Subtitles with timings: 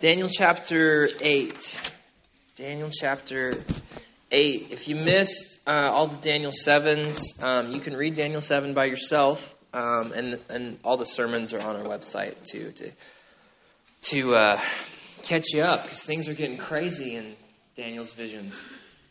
[0.00, 1.78] Daniel chapter 8.
[2.56, 3.52] Daniel chapter
[4.32, 4.68] 8.
[4.70, 8.86] If you missed uh, all the Daniel 7s, um, you can read Daniel 7 by
[8.86, 12.92] yourself, um, and, and all the sermons are on our website too to,
[14.00, 14.58] to uh,
[15.20, 17.36] catch you up because things are getting crazy in
[17.76, 18.64] Daniel's visions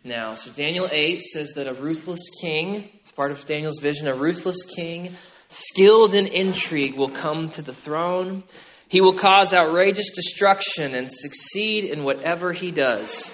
[0.04, 0.34] now.
[0.34, 4.66] So, Daniel 8 says that a ruthless king, it's part of Daniel's vision, a ruthless
[4.76, 5.16] king,
[5.50, 8.44] skilled in intrigue, will come to the throne.
[8.90, 13.32] He will cause outrageous destruction and succeed in whatever he does.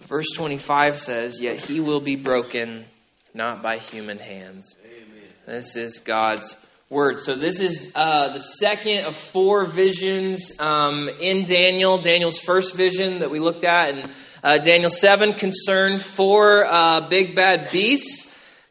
[0.00, 2.86] Verse 25 says, Yet he will be broken,
[3.34, 4.78] not by human hands.
[4.82, 5.28] Amen.
[5.46, 6.56] This is God's
[6.88, 7.20] word.
[7.20, 12.00] So, this is uh, the second of four visions um, in Daniel.
[12.00, 14.10] Daniel's first vision that we looked at in
[14.42, 18.27] uh, Daniel 7 concerned four uh, big bad beasts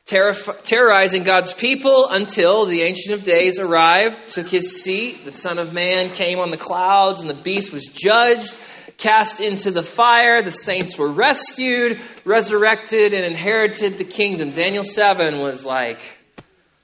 [0.07, 5.25] terrorizing God's people until the Ancient of Days arrived, took his seat.
[5.25, 8.57] The Son of Man came on the clouds, and the beast was judged,
[8.97, 10.43] cast into the fire.
[10.43, 14.51] The saints were rescued, resurrected, and inherited the kingdom.
[14.51, 15.99] Daniel 7 was like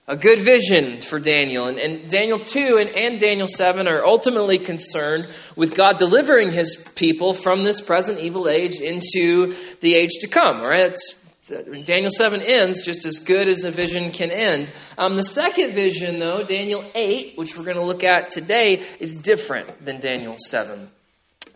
[0.05, 1.69] a good vision for Daniel.
[1.69, 6.85] And, and Daniel 2 and, and Daniel 7 are ultimately concerned with God delivering his
[6.95, 10.61] people from this present evil age into the age to come.
[10.61, 10.87] Right?
[10.87, 14.71] It's Daniel 7 ends just as good as a vision can end.
[14.97, 19.13] Um, the second vision, though, Daniel 8, which we're going to look at today, is
[19.13, 20.89] different than Daniel 7.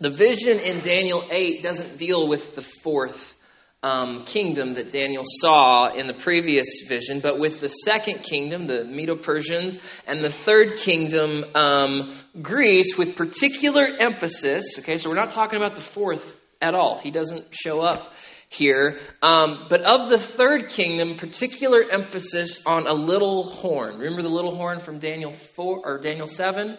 [0.01, 3.35] The vision in Daniel 8 doesn't deal with the fourth
[3.81, 8.83] um, kingdom that Daniel saw in the previous vision, but with the second kingdom, the
[8.83, 14.65] Medo Persians, and the third kingdom, um, Greece, with particular emphasis.
[14.79, 16.99] Okay, so we're not talking about the fourth at all.
[16.99, 18.11] He doesn't show up
[18.49, 18.99] here.
[19.21, 23.97] Um, but of the third kingdom, particular emphasis on a little horn.
[23.97, 26.77] Remember the little horn from Daniel four or Daniel seven?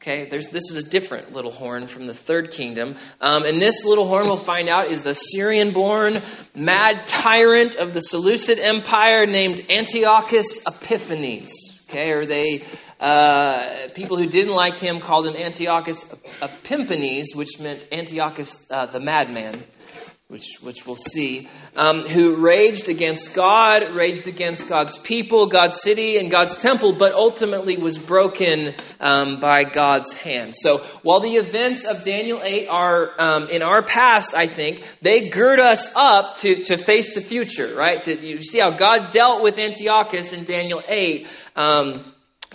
[0.00, 2.94] Okay, there's, this is a different little horn from the third kingdom.
[3.22, 6.22] Um, and this little horn, we'll find out, is the Syrian born
[6.54, 11.52] mad tyrant of the Seleucid Empire named Antiochus Epiphanes.
[11.88, 12.66] Okay, or they,
[13.00, 16.04] uh, people who didn't like him called him Antiochus
[16.42, 19.64] Epimanes, which meant Antiochus uh, the madman
[20.28, 26.16] which, which we'll see, um, who raged against God, raged against God's people, God's city,
[26.16, 30.54] and God's temple, but ultimately was broken um, by God's hand.
[30.56, 35.28] So while the events of Daniel 8 are um, in our past, I think, they
[35.28, 38.00] gird us up to, to face the future, right?
[38.02, 41.26] To, you see how God dealt with Antiochus in Daniel 8.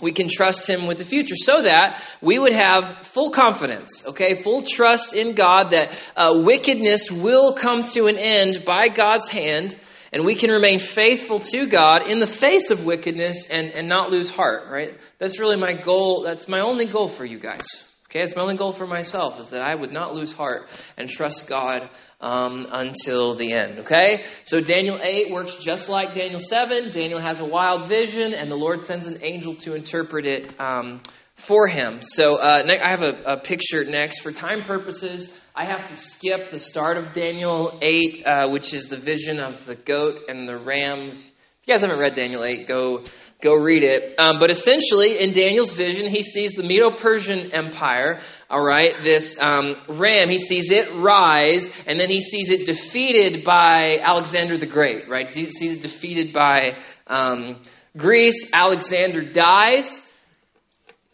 [0.02, 4.42] We can trust him with the future so that we would have full confidence, okay,
[4.42, 9.76] full trust in God that uh, wickedness will come to an end by God's hand
[10.12, 14.10] and we can remain faithful to God in the face of wickedness and, and not
[14.10, 14.98] lose heart, right?
[15.18, 16.22] That's really my goal.
[16.24, 17.64] That's my only goal for you guys.
[18.06, 21.08] Okay, it's my only goal for myself is that I would not lose heart and
[21.08, 21.88] trust God
[22.20, 23.80] um, until the end.
[23.80, 24.24] Okay?
[24.44, 26.90] So Daniel 8 works just like Daniel 7.
[26.90, 31.00] Daniel has a wild vision, and the Lord sends an angel to interpret it um,
[31.36, 32.00] for him.
[32.02, 34.20] So uh, I have a, a, picture next.
[34.20, 38.86] For time purposes, I have to skip the start of Daniel 8, uh, which is
[38.86, 41.12] the vision of the goat and the ram.
[41.12, 41.30] If
[41.66, 43.04] you guys haven't read Daniel 8, go
[43.42, 44.18] Go read it.
[44.18, 48.20] Um, but essentially, in Daniel's vision, he sees the Medo Persian Empire,
[48.50, 53.44] all right, this um, ram, he sees it rise, and then he sees it defeated
[53.44, 55.32] by Alexander the Great, right?
[55.32, 57.60] He sees it defeated by um,
[57.96, 58.50] Greece.
[58.52, 60.08] Alexander dies.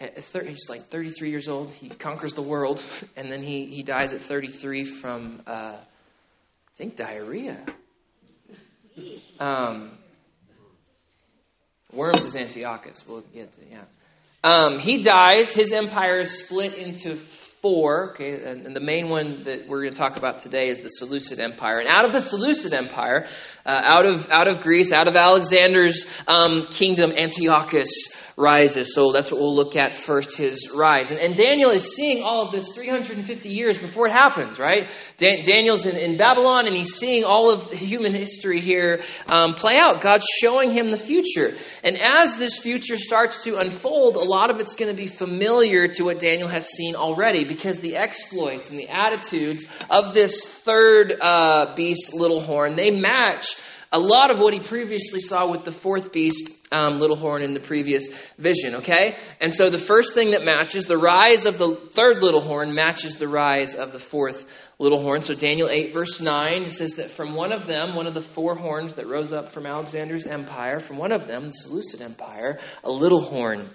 [0.01, 1.73] At 30, he's like 33 years old.
[1.73, 2.83] He conquers the world,
[3.17, 5.79] and then he, he dies at 33 from, uh, I
[6.77, 7.65] think, diarrhea.
[9.39, 9.91] Um,
[11.93, 13.05] Worms is Antiochus.
[13.07, 13.85] We'll get to yeah.
[14.47, 15.53] Um, he dies.
[15.53, 18.13] His empire is split into four.
[18.13, 20.89] Okay, and, and the main one that we're going to talk about today is the
[20.89, 21.81] Seleucid Empire.
[21.81, 23.27] And out of the Seleucid Empire,
[23.65, 27.91] uh, out of out of Greece, out of Alexander's um, kingdom, Antiochus
[28.37, 28.95] rises.
[28.95, 31.11] So that's what we'll look at first, his rise.
[31.11, 34.89] And, and Daniel is seeing all of this 350 years before it happens, right?
[35.17, 39.79] Dan- Daniel's in, in, Babylon and he's seeing all of human history here um, play
[39.79, 40.03] out.
[40.03, 41.55] God's showing him the future.
[41.83, 45.89] And as this future starts to unfold, a lot of it's going to be familiar
[45.89, 51.15] to what Daniel has seen already because the exploits and the attitudes of this third
[51.23, 53.57] uh, beast, little horn, they match
[53.93, 57.55] a lot of what he previously saw with the fourth beast, um, little horn, in
[57.55, 59.17] the previous vision, okay?
[59.41, 63.17] And so the first thing that matches, the rise of the third little horn matches
[63.17, 64.45] the rise of the fourth
[64.79, 65.23] little horn.
[65.23, 68.57] So Daniel 8, verse 9, says that from one of them, one of the four
[68.57, 72.91] horns that rose up from Alexander's empire, from one of them, the Seleucid Empire, a
[72.91, 73.71] little horn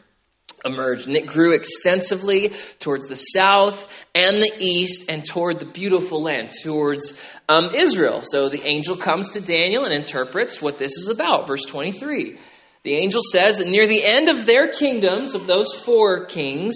[0.66, 6.22] emerged, and it grew extensively towards the south and the east, and toward the beautiful
[6.22, 7.14] land, towards
[7.50, 8.22] um, Israel.
[8.24, 11.48] So the angel comes to Daniel and interprets what this is about.
[11.48, 12.40] Verse 23.
[12.84, 16.76] The angel says that near the end of their kingdoms, of those four kings,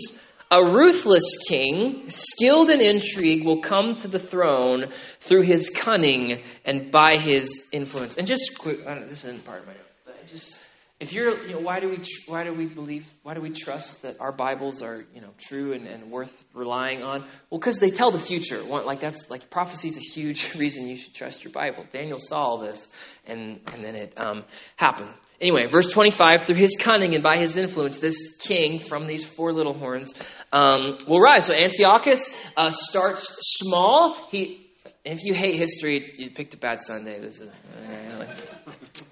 [0.52, 6.92] a ruthless king, skilled in intrigue, will come to the throne through his cunning and
[6.92, 8.16] by his influence.
[8.16, 10.00] And just quick, this isn't part of my notes.
[10.06, 10.65] but Just
[11.00, 14.04] if you're, you know, why do we why do we believe why do we trust
[14.04, 17.22] that our Bibles are you know true and, and worth relying on?
[17.50, 18.64] Well, because they tell the future.
[18.64, 21.86] Like that's like prophecy is a huge reason you should trust your Bible.
[21.92, 22.88] Daniel saw all this,
[23.26, 24.46] and and then it um,
[24.78, 25.10] happened.
[25.42, 29.52] Anyway, verse 25, through his cunning and by his influence, this king from these four
[29.52, 30.14] little horns
[30.54, 31.48] um, will rise.
[31.48, 34.14] So Antiochus uh, starts small.
[34.32, 34.72] He,
[35.04, 37.20] if you hate history, you picked a bad Sunday.
[37.20, 38.55] This is, uh,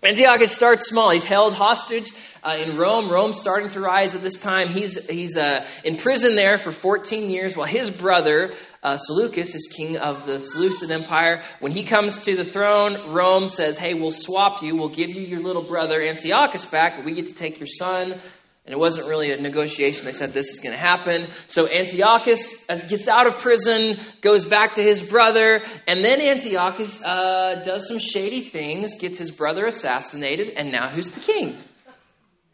[0.06, 1.12] Antiochus starts small.
[1.12, 2.12] He's held hostage
[2.44, 3.10] uh, in Rome.
[3.12, 4.70] Rome's starting to rise at this time.
[4.70, 9.72] He's, he's uh, in prison there for 14 years while his brother, uh, Seleucus, is
[9.74, 11.44] king of the Seleucid Empire.
[11.60, 14.76] When he comes to the throne, Rome says, Hey, we'll swap you.
[14.76, 18.22] We'll give you your little brother Antiochus back, but we get to take your son.
[18.65, 20.06] And it wasn't really a negotiation.
[20.06, 21.27] They said this is going to happen.
[21.48, 27.62] So Antiochus gets out of prison, goes back to his brother, and then Antiochus uh,
[27.63, 31.62] does some shady things, gets his brother assassinated, and now who's the king?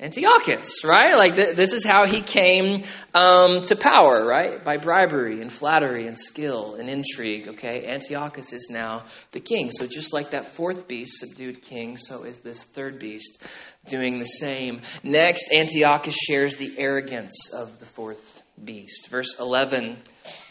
[0.02, 1.16] Antiochus, right?
[1.16, 4.64] Like th- this is how he came um, to power, right?
[4.64, 7.50] By bribery and flattery and skill and intrigue.
[7.50, 9.72] Okay, Antiochus is now the king.
[9.72, 13.44] So just like that fourth beast subdued king, so is this third beast
[13.88, 14.82] doing the same.
[15.04, 19.10] Next, Antiochus shares the arrogance of the fourth beast.
[19.10, 19.98] Verse eleven.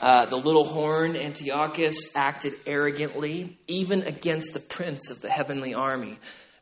[0.00, 6.18] Uh, the little horn, Antiochus, acted arrogantly, even against the prince of the heavenly army.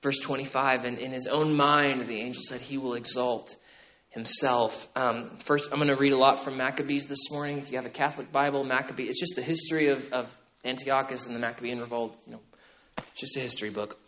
[0.06, 3.56] Verse 25, and in his own mind, the angel said he will exalt
[4.11, 4.87] himself.
[4.94, 7.58] Um, first, I'm going to read a lot from Maccabees this morning.
[7.58, 10.32] If you have a Catholic Bible, Maccabees, it's just the history of, of
[10.64, 12.17] Antiochus and the Maccabean revolt.
[12.25, 12.41] You know,
[12.99, 13.99] it's just a history book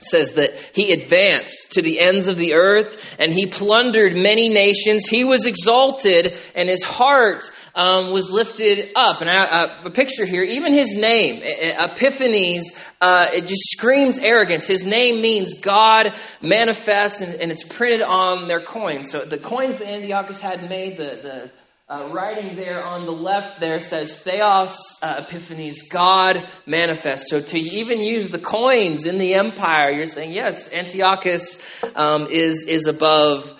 [0.00, 5.06] says that he advanced to the ends of the earth and he plundered many nations.
[5.06, 9.20] He was exalted and his heart um, was lifted up.
[9.20, 14.66] And I, a picture here, even his name, Epiphanes, uh, it just screams arrogance.
[14.66, 16.12] His name means God
[16.42, 19.10] manifest, and, and, it's printed on their coins.
[19.10, 21.50] So the coins that Antiochus had made, the, the
[21.90, 26.36] uh, writing there on the left there says Theos uh, Epiphanes, God
[26.66, 27.28] manifest.
[27.28, 31.64] So to even use the coins in the empire, you're saying, yes, Antiochus
[31.94, 33.50] um, is, is above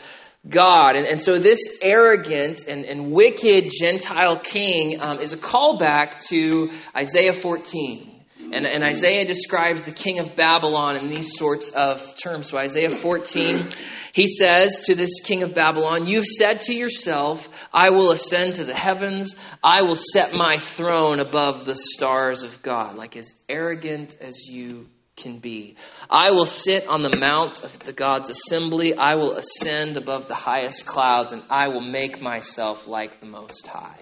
[0.46, 0.96] God.
[0.96, 6.70] And, and so this arrogant and, and wicked Gentile king um, is a callback to
[6.94, 8.17] Isaiah 14.
[8.52, 12.48] And, and, Isaiah describes the king of Babylon in these sorts of terms.
[12.48, 13.70] So, Isaiah 14,
[14.12, 18.64] he says to this king of Babylon, You've said to yourself, I will ascend to
[18.64, 24.16] the heavens, I will set my throne above the stars of God, like as arrogant
[24.20, 24.86] as you
[25.16, 25.76] can be.
[26.08, 28.94] I will sit on the mount of the God's assembly.
[28.94, 33.66] I will ascend above the highest clouds, and I will make myself like the Most
[33.66, 33.98] High.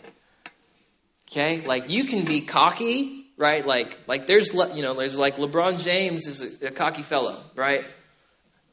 [1.31, 1.67] Okay?
[1.67, 3.67] Like you can be cocky, right?
[3.67, 7.85] Like, like there's, you know, there's like LeBron James is a, a cocky fellow, right?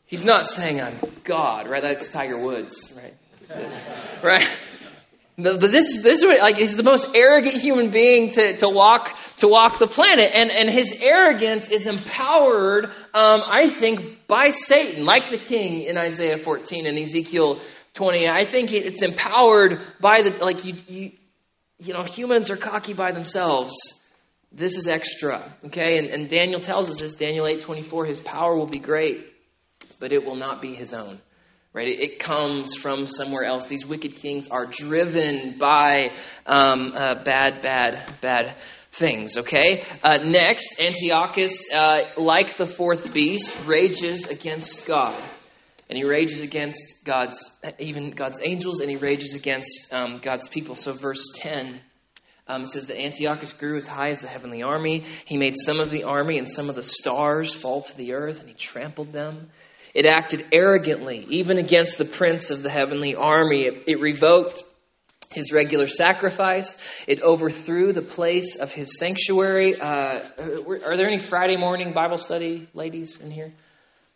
[0.06, 1.82] He's not saying I'm God, right?
[1.82, 3.16] That's Tiger Woods, right?
[4.24, 4.48] right?
[5.36, 9.48] But this, this is like he's the most arrogant human being to, to walk to
[9.48, 15.30] walk the planet, and and his arrogance is empowered, um, I think, by Satan, like
[15.32, 17.60] the king in Isaiah 14 and Ezekiel
[17.94, 18.28] 20.
[18.28, 21.12] I think it's empowered by the like you you
[21.80, 23.74] you know humans are cocky by themselves.
[24.54, 25.98] This is extra, okay?
[25.98, 28.08] And, and Daniel tells us this, Daniel 8:24.
[28.08, 29.26] His power will be great,
[30.00, 31.20] but it will not be his own
[31.74, 31.88] right?
[31.88, 33.66] It, it, comes from somewhere else.
[33.66, 36.12] These wicked kings are driven by
[36.46, 38.56] um, uh, bad, bad, bad
[38.92, 39.84] things, okay?
[40.04, 45.22] Uh, next, Antiochus, uh, like the fourth beast, rages against God.
[45.90, 47.38] And he rages against God's,
[47.80, 50.76] even God's angels, and he rages against um, God's people.
[50.76, 51.82] So, verse 10
[52.48, 55.06] um, it says that Antiochus grew as high as the heavenly army.
[55.26, 58.42] He made some of the army and some of the stars fall to the earth,
[58.42, 59.50] and he trampled them.
[59.94, 63.64] It acted arrogantly, even against the prince of the heavenly army.
[63.64, 64.64] It, it revoked
[65.32, 66.82] his regular sacrifice.
[67.08, 69.80] It overthrew the place of his sanctuary.
[69.80, 70.20] Uh,
[70.86, 73.54] are there any Friday morning Bible study ladies in here?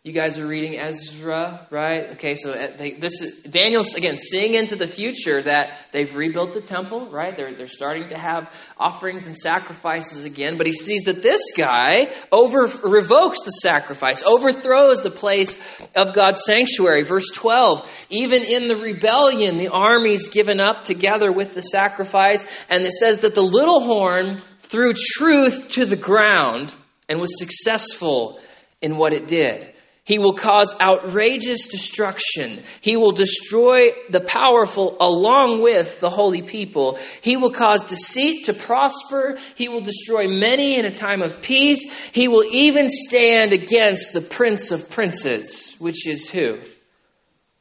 [0.08, 2.12] You guys are reading Ezra, right?
[2.12, 6.54] Okay, so uh, they, this is Daniel's again seeing into the future that they've rebuilt
[6.54, 7.36] the temple, right?
[7.36, 12.06] They're they're starting to have offerings and sacrifices again, but he sees that this guy
[12.32, 15.62] over revokes the sacrifice, overthrows the place
[15.94, 17.04] of God's sanctuary.
[17.04, 17.86] Verse twelve.
[18.08, 23.18] Even in the rebellion, the army's given up together with the sacrifice, and it says
[23.18, 26.74] that the little horn threw truth to the ground
[27.10, 28.40] and was successful
[28.80, 29.74] in what it did.
[30.08, 32.64] He will cause outrageous destruction.
[32.80, 36.98] He will destroy the powerful along with the holy people.
[37.20, 39.36] He will cause deceit to prosper.
[39.54, 41.92] He will destroy many in a time of peace.
[42.12, 46.56] He will even stand against the prince of princes, which is who?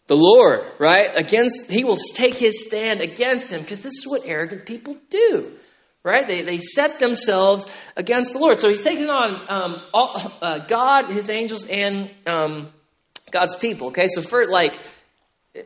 [0.05, 1.09] The Lord, right?
[1.15, 5.51] Against, he will take his stand against him because this is what arrogant people do
[6.07, 6.25] right?
[6.25, 8.59] They, they set themselves against the Lord.
[8.59, 12.71] So he's taking on um, all, uh, God, his angels, and um,
[13.31, 13.89] God's people.
[13.89, 14.71] Okay, so for like,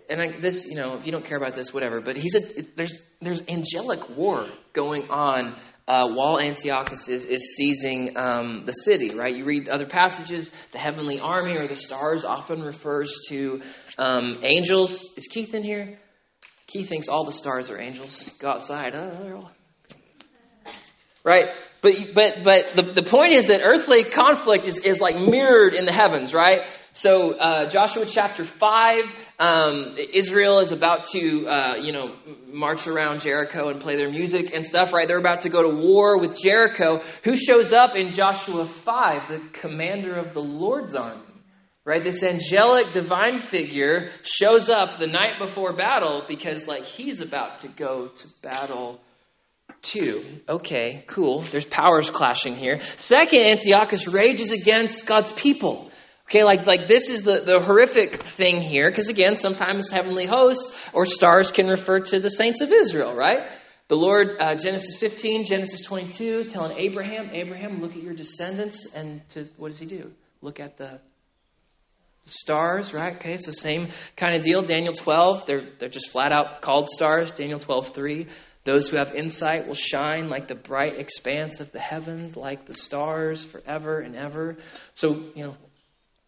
[0.10, 2.02] and I, this, you know, if you don't care about this, whatever.
[2.02, 2.42] But he said
[2.76, 5.56] there's there's angelic war going on.
[5.88, 9.36] Uh, while Antiochus is, is seizing um, the city, right?
[9.36, 13.62] You read other passages, the heavenly army or the stars often refers to
[13.98, 15.04] um, angels.
[15.18, 15.98] Is Keith in here?
[16.68, 18.30] Keith thinks all the stars are angels.
[18.40, 18.94] Go outside.
[18.96, 19.52] Oh, they're all
[21.24, 21.46] right?
[21.82, 25.86] But, but, but the, the point is that earthly conflict is, is like mirrored in
[25.86, 26.62] the heavens, right?
[26.94, 29.04] So, uh, Joshua chapter 5,
[29.40, 32.14] um, Israel is about to, uh, you know,
[32.48, 35.08] march around Jericho and play their music and stuff, right?
[35.08, 37.02] They're about to go to war with Jericho.
[37.24, 39.30] Who shows up in Joshua 5?
[39.30, 41.22] The commander of the Lord's army,
[41.86, 42.04] right?
[42.04, 47.70] This angelic divine figure shows up the night before battle because, like, he's about to
[47.70, 49.00] go to battle
[49.82, 50.24] Two.
[50.48, 51.42] Okay, cool.
[51.42, 52.82] There's powers clashing here.
[52.98, 55.90] Second, Antiochus rages against God's people.
[56.30, 60.78] Okay, like, like this is the, the horrific thing here, because again, sometimes heavenly hosts
[60.94, 63.40] or stars can refer to the saints of Israel, right?
[63.90, 69.28] The Lord, uh, Genesis 15, Genesis 22, telling Abraham, Abraham, look at your descendants, and
[69.32, 70.12] to what does he do?
[70.42, 71.02] Look at the
[72.22, 73.18] stars, right?
[73.18, 74.62] Okay, so same kind of deal.
[74.62, 77.34] Daniel 12, they're, they're just flat out called stars.
[77.34, 78.28] Daniel 12, 3.
[78.64, 82.76] Those who have insight will shine like the bright expanse of the heavens, like the
[82.76, 84.58] stars forever and ever.
[84.94, 85.58] So, you know,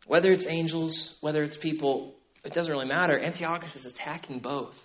[0.08, 3.20] whether it's angels, whether it's people, it doesn't really matter.
[3.20, 4.78] Antiochus is attacking both.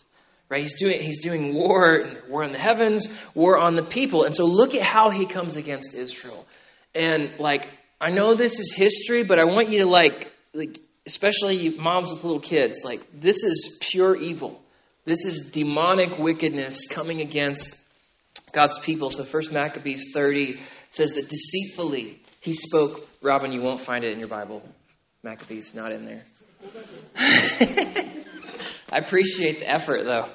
[0.50, 0.62] Right?
[0.62, 4.24] He's doing he's doing war, war in the heavens, war on the people.
[4.24, 6.46] And so look at how he comes against Israel.
[6.94, 7.68] And like
[8.00, 12.24] I know this is history, but I want you to like like especially moms with
[12.24, 14.62] little kids, like this is pure evil.
[15.08, 17.74] This is demonic wickedness coming against
[18.52, 19.08] God's people.
[19.08, 20.60] So First Maccabees 30
[20.90, 23.08] says that deceitfully he spoke.
[23.22, 24.62] Robin, you won't find it in your Bible.
[25.22, 26.24] Maccabees not in there.
[28.90, 30.28] I appreciate the effort though.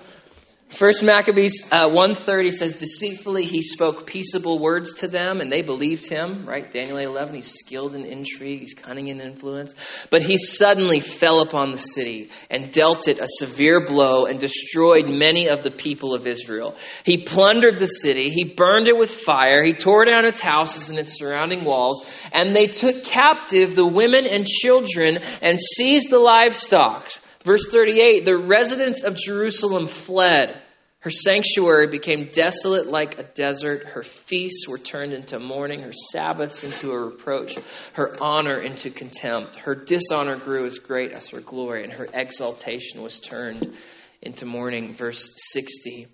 [0.74, 6.08] First Maccabees uh, 130 says, Deceitfully he spoke peaceable words to them, and they believed
[6.08, 6.70] him, right?
[6.72, 9.76] Daniel 11, he's skilled in intrigue, he's cunning in influence.
[10.10, 15.06] But he suddenly fell upon the city and dealt it a severe blow and destroyed
[15.08, 16.76] many of the people of Israel.
[17.06, 20.98] He plundered the city, he burned it with fire, he tore down its houses and
[20.98, 27.12] its surrounding walls, and they took captive the women and children and seized the livestock.
[27.46, 30.63] Verse 38 The residents of Jerusalem fled.
[31.04, 33.86] Her sanctuary became desolate like a desert.
[33.88, 37.58] Her feasts were turned into mourning, her Sabbaths into a reproach,
[37.96, 39.58] her honor into contempt.
[39.58, 43.74] Her dishonor grew as great as her glory, and her exaltation was turned
[44.22, 44.96] into mourning.
[44.96, 46.08] Verse 60.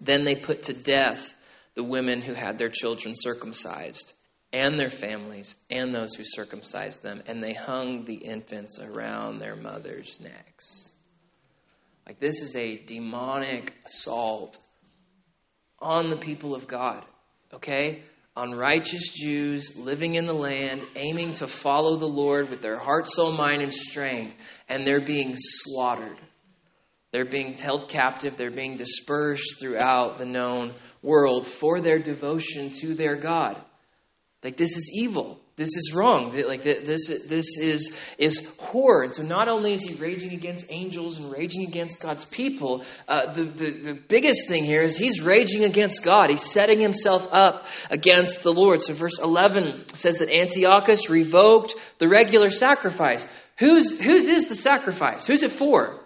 [0.00, 1.36] Then they put to death
[1.74, 4.14] the women who had their children circumcised
[4.50, 9.56] and their families and those who circumcised them, and they hung the infants around their
[9.56, 10.94] mothers' necks.
[12.10, 14.58] Like, this is a demonic assault
[15.78, 17.04] on the people of God,
[17.54, 18.02] okay?
[18.34, 23.06] On righteous Jews living in the land, aiming to follow the Lord with their heart,
[23.06, 24.34] soul, mind, and strength,
[24.68, 26.16] and they're being slaughtered.
[27.12, 32.96] They're being held captive, they're being dispersed throughout the known world for their devotion to
[32.96, 33.56] their God.
[34.42, 35.38] Like this is evil.
[35.60, 36.34] This is wrong.
[36.48, 39.02] Like this, this is is horror.
[39.02, 43.34] And so not only is he raging against angels and raging against God's people, uh,
[43.34, 46.30] the, the the biggest thing here is he's raging against God.
[46.30, 48.80] He's setting himself up against the Lord.
[48.80, 53.28] So verse eleven says that Antiochus revoked the regular sacrifice.
[53.58, 55.26] Whose whose is the sacrifice?
[55.26, 56.00] Who's it for?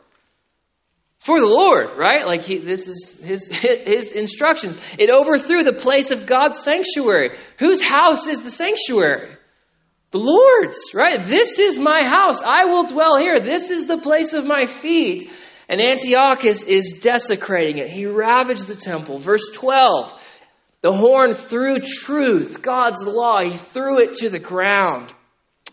[1.24, 2.26] for the Lord, right?
[2.26, 3.46] Like he, this is his,
[3.86, 4.76] his instructions.
[4.98, 7.38] It overthrew the place of God's sanctuary.
[7.60, 9.38] Whose house is the sanctuary?
[10.14, 11.20] The Lord's, right?
[11.20, 12.40] This is my house.
[12.40, 13.40] I will dwell here.
[13.40, 15.28] This is the place of my feet.
[15.68, 17.90] And Antiochus is desecrating it.
[17.90, 19.18] He ravaged the temple.
[19.18, 20.12] Verse 12
[20.82, 25.12] the horn threw truth, God's law, he threw it to the ground.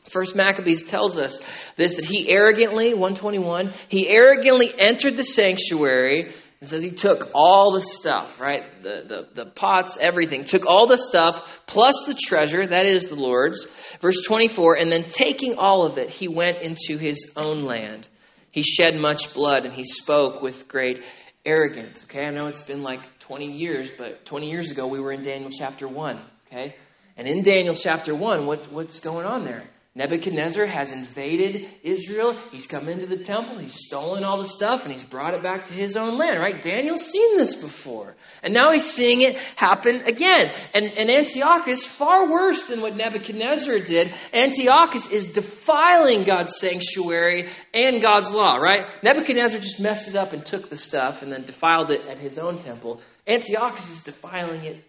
[0.09, 1.39] First Maccabees tells us
[1.77, 7.73] this that he arrogantly, 121, he arrogantly entered the sanctuary and says he took all
[7.73, 8.63] the stuff, right?
[8.83, 10.45] The, the, the pots, everything.
[10.45, 13.67] Took all the stuff plus the treasure, that is the Lord's.
[13.99, 18.07] Verse 24, and then taking all of it, he went into his own land.
[18.51, 21.01] He shed much blood and he spoke with great
[21.45, 22.03] arrogance.
[22.03, 25.23] Okay, I know it's been like 20 years, but 20 years ago we were in
[25.23, 26.21] Daniel chapter 1.
[26.47, 26.75] Okay,
[27.17, 29.63] and in Daniel chapter 1, what, what's going on there?
[29.93, 32.39] Nebuchadnezzar has invaded Israel.
[32.51, 33.57] He's come into the temple.
[33.57, 36.61] He's stolen all the stuff and he's brought it back to his own land, right?
[36.61, 38.15] Daniel's seen this before.
[38.41, 40.49] And now he's seeing it happen again.
[40.73, 48.01] And, and Antiochus, far worse than what Nebuchadnezzar did, Antiochus is defiling God's sanctuary and
[48.01, 48.85] God's law, right?
[49.03, 52.37] Nebuchadnezzar just messed it up and took the stuff and then defiled it at his
[52.37, 53.01] own temple.
[53.27, 54.85] Antiochus is defiling it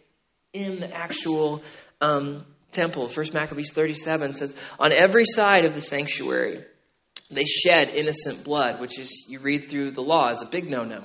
[0.52, 1.60] in the actual
[2.00, 3.08] um, temple.
[3.08, 6.64] First Maccabees 37 says, On every side of the sanctuary,
[7.30, 10.84] they shed innocent blood, which is, you read through the law, is a big no
[10.84, 11.04] no.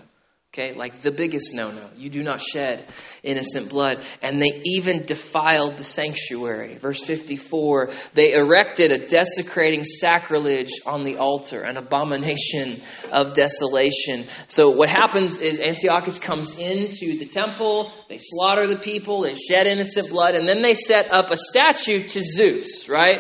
[0.57, 1.91] Okay, like the biggest no no.
[1.95, 2.87] You do not shed
[3.21, 3.97] innocent blood.
[4.23, 6.79] And they even defiled the sanctuary.
[6.79, 14.25] Verse 54 they erected a desecrating sacrilege on the altar, an abomination of desolation.
[14.47, 19.67] So what happens is Antiochus comes into the temple, they slaughter the people, they shed
[19.67, 23.19] innocent blood, and then they set up a statue to Zeus, right?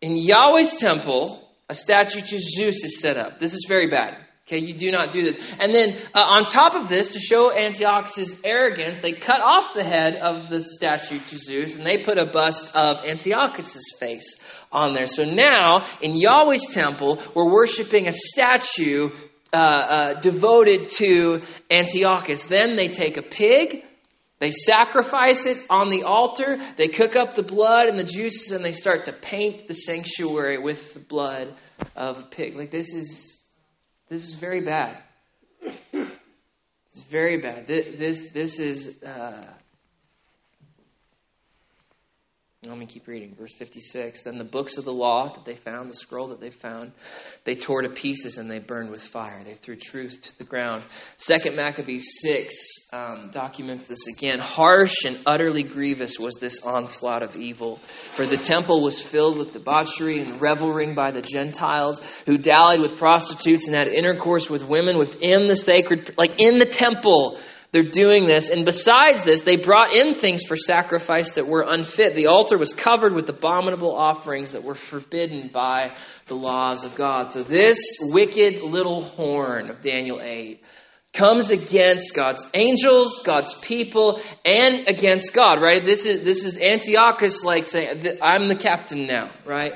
[0.00, 3.40] In Yahweh's temple, a statue to Zeus is set up.
[3.40, 4.21] This is very bad.
[4.46, 5.38] Okay, you do not do this.
[5.60, 9.84] And then uh, on top of this, to show Antiochus' arrogance, they cut off the
[9.84, 14.94] head of the statue to Zeus and they put a bust of Antiochus' face on
[14.94, 15.06] there.
[15.06, 19.10] So now, in Yahweh's temple, we're worshiping a statue
[19.52, 22.42] uh, uh, devoted to Antiochus.
[22.44, 23.84] Then they take a pig,
[24.40, 28.64] they sacrifice it on the altar, they cook up the blood and the juices, and
[28.64, 31.54] they start to paint the sanctuary with the blood
[31.94, 32.56] of a pig.
[32.56, 33.41] Like, this is
[34.12, 34.98] this is very bad.
[35.92, 37.66] It's very bad.
[37.66, 39.02] This, this is.
[39.02, 39.44] Uh,
[42.64, 43.34] let me keep reading.
[43.36, 44.22] Verse 56.
[44.22, 46.92] Then the books of the law that they found, the scroll that they found,
[47.42, 49.42] they tore to pieces and they burned with fire.
[49.44, 50.84] They threw truth to the ground.
[51.16, 52.54] Second Maccabees 6
[52.92, 54.38] um, documents this again.
[54.38, 57.80] Harsh and utterly grievous was this onslaught of evil.
[58.14, 62.96] For the temple was filled with debauchery and reveling by the Gentiles who dallied with
[62.96, 67.40] prostitutes and had intercourse with women within the sacred, like in the temple
[67.72, 68.50] they're doing this.
[68.50, 72.14] And besides this, they brought in things for sacrifice that were unfit.
[72.14, 77.32] The altar was covered with abominable offerings that were forbidden by the laws of God.
[77.32, 80.62] So this wicked little horn of Daniel 8
[81.14, 85.84] comes against God's angels, God's people, and against God, right?
[85.84, 89.72] This is, this is Antiochus like saying, I'm the captain now, right?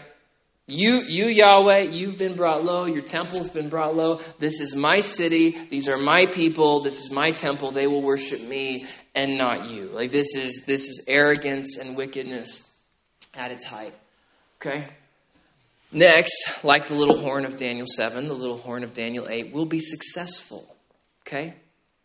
[0.69, 2.87] You, you, Yahweh, you've been brought low.
[2.87, 4.21] Your temple's been brought low.
[4.41, 5.57] This is my city.
[5.71, 6.83] These are my people.
[6.83, 7.71] This is my temple.
[7.71, 9.85] They will worship me and not you.
[9.87, 12.69] Like this is this is arrogance and wickedness
[13.37, 13.95] at its height.
[14.61, 14.89] Okay?
[15.93, 19.67] Next, like the little horn of Daniel 7, the little horn of Daniel 8 will
[19.67, 20.75] be successful.
[21.23, 21.55] Okay?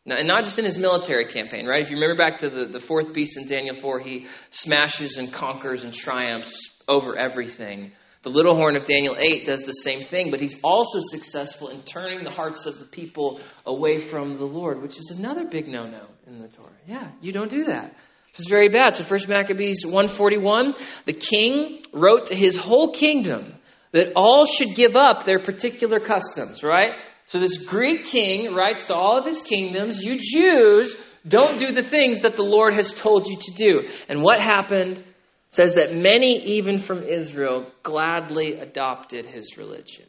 [0.05, 1.81] Now, and not just in his military campaign, right?
[1.81, 5.33] If you remember back to the, the fourth beast in Daniel 4, he smashes and
[5.33, 6.55] conquers and triumphs
[6.87, 7.91] over everything.
[8.23, 11.81] The little horn of Daniel 8 does the same thing, but he's also successful in
[11.81, 15.87] turning the hearts of the people away from the Lord, which is another big no
[15.87, 16.69] no in the Torah.
[16.85, 17.95] Yeah, you don't do that.
[18.31, 18.93] This is very bad.
[18.93, 23.55] So, First Maccabees 141 the king wrote to his whole kingdom
[23.91, 26.91] that all should give up their particular customs, right?
[27.25, 30.95] So, this Greek king writes to all of his kingdoms, You Jews,
[31.27, 33.87] don't do the things that the Lord has told you to do.
[34.07, 35.03] And what happened?
[35.51, 40.05] Says that many, even from Israel, gladly adopted his religion.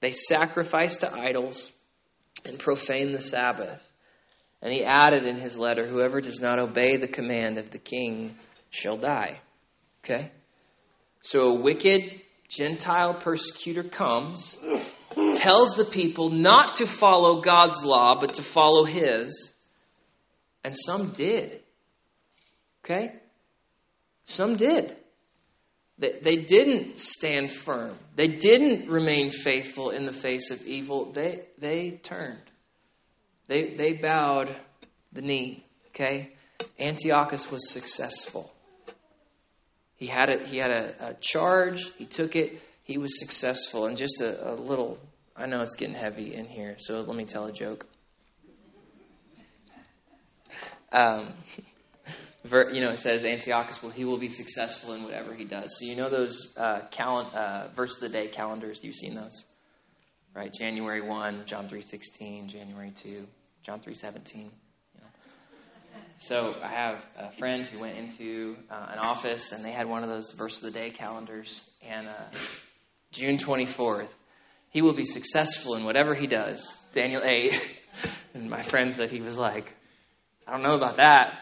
[0.00, 1.70] They sacrificed to idols
[2.46, 3.82] and profaned the Sabbath.
[4.62, 8.36] And he added in his letter, Whoever does not obey the command of the king
[8.70, 9.40] shall die.
[10.02, 10.32] Okay?
[11.20, 12.02] So a wicked
[12.48, 14.56] Gentile persecutor comes,
[15.34, 19.54] tells the people not to follow God's law, but to follow his.
[20.64, 21.60] And some did.
[22.88, 23.12] Okay?
[24.24, 24.96] Some did.
[25.98, 27.98] They, didn't stand firm.
[28.14, 31.12] They didn't remain faithful in the face of evil.
[31.12, 32.42] They, they turned.
[33.48, 34.54] They, they bowed
[35.12, 35.66] the knee.
[35.88, 36.30] Okay?
[36.78, 38.52] Antiochus was successful.
[39.96, 41.82] He had a, he had a, a charge.
[41.96, 42.60] He took it.
[42.84, 43.86] He was successful.
[43.86, 44.98] And just a, a little,
[45.36, 47.86] I know it's getting heavy in here, so let me tell a joke.
[50.92, 51.34] Um,
[52.44, 55.76] you know, it says Antiochus, well, he will be successful in whatever he does.
[55.78, 58.80] So you know those uh, cal- uh, verse of the day calendars.
[58.82, 59.44] You've seen those,
[60.34, 60.52] right?
[60.52, 63.26] January one, John three sixteen, January two,
[63.64, 64.50] John three seventeen.
[66.20, 70.02] So I have a friend who went into uh, an office and they had one
[70.02, 71.70] of those verse of the day calendars.
[71.80, 72.24] And uh,
[73.12, 74.08] June 24th,
[74.70, 76.66] he will be successful in whatever he does.
[76.92, 77.62] Daniel 8.
[78.34, 79.72] and my friend said he was like,
[80.44, 81.38] I don't know about that.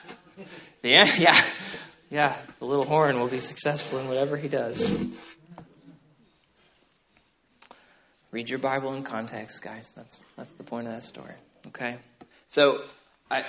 [0.86, 1.44] Yeah, yeah,
[2.10, 2.42] yeah.
[2.60, 4.88] The little horn will be successful in whatever he does.
[8.30, 9.90] Read your Bible in context, guys.
[9.96, 11.34] That's that's the point of that story.
[11.68, 11.98] Okay.
[12.46, 12.84] So
[13.30, 13.42] I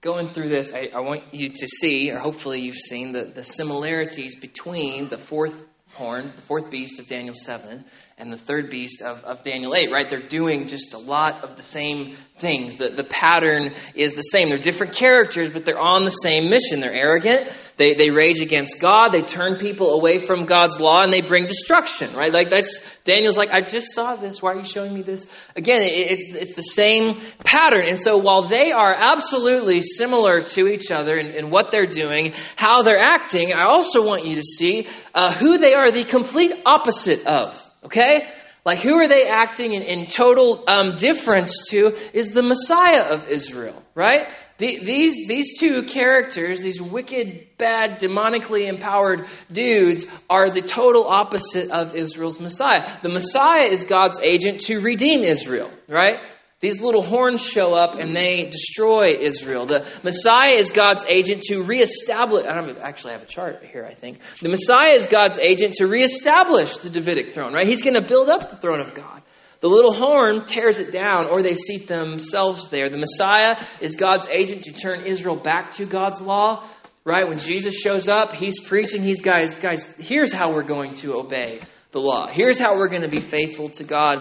[0.00, 3.42] going through this, I, I, want you to see, or hopefully you've seen, the, the
[3.42, 5.54] similarities between the fourth
[5.94, 7.84] horn, the fourth beast of Daniel 7,
[8.18, 10.08] and the third beast of, of Daniel 8, right?
[10.08, 12.76] They're doing just a lot of the same things.
[12.76, 14.48] The, the pattern is the same.
[14.48, 16.80] They're different characters, but they're on the same mission.
[16.80, 19.10] They're arrogant, they, they rage against God.
[19.10, 22.32] They turn people away from God's law and they bring destruction, right?
[22.32, 24.40] Like that's, Daniel's like, I just saw this.
[24.40, 25.26] Why are you showing me this?
[25.56, 27.86] Again, it, it's, it's the same pattern.
[27.88, 32.32] And so while they are absolutely similar to each other in, in what they're doing,
[32.56, 36.52] how they're acting, I also want you to see uh, who they are the complete
[36.64, 38.28] opposite of, okay?
[38.64, 43.28] Like, who are they acting in, in total um, difference to is the Messiah of
[43.28, 44.26] Israel, right?
[44.58, 51.70] The, these, these two characters, these wicked, bad, demonically empowered dudes, are the total opposite
[51.70, 53.00] of Israel's Messiah.
[53.02, 56.18] The Messiah is God's agent to redeem Israel, right?
[56.60, 59.66] These little horns show up and they destroy Israel.
[59.66, 62.46] The Messiah is God's agent to reestablish.
[62.48, 64.20] I don't actually have a chart here, I think.
[64.40, 67.66] The Messiah is God's agent to reestablish the Davidic throne, right?
[67.66, 69.20] He's going to build up the throne of God.
[69.64, 72.90] The little horn tears it down, or they seat themselves there.
[72.90, 76.68] The Messiah is God's agent to turn Israel back to God's law.
[77.02, 77.26] Right?
[77.26, 79.00] When Jesus shows up, he's preaching.
[79.00, 82.28] He's guys, guys, here's how we're going to obey the law.
[82.30, 84.18] Here's how we're going to be faithful to God.